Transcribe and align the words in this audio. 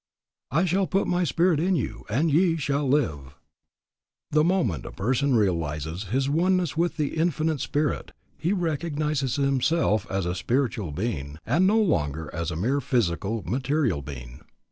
"I 0.49 0.65
shall 0.65 0.87
put 0.87 1.05
My 1.05 1.23
spirit 1.23 1.59
in 1.59 1.75
you, 1.75 2.05
and 2.09 2.31
ye 2.31 2.57
shall 2.57 2.89
live." 2.89 3.35
The 4.31 4.43
moment 4.43 4.83
a 4.83 4.91
person 4.91 5.35
realizes 5.35 6.05
his 6.05 6.27
oneness 6.27 6.75
with 6.75 6.97
the 6.97 7.15
Infinite 7.15 7.59
Spirit 7.61 8.11
he 8.39 8.51
recognizes 8.51 9.35
himself 9.35 10.09
as 10.09 10.25
a 10.25 10.33
spiritual 10.33 10.91
being, 10.91 11.37
and 11.45 11.67
no 11.67 11.79
longer 11.79 12.33
as 12.33 12.49
a 12.49 12.55
mere 12.55 12.81
physical, 12.81 13.43
material 13.45 14.01
being. 14.01 14.41